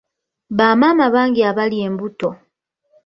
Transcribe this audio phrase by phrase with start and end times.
[0.57, 2.29] Bamaama bangi abali embuto.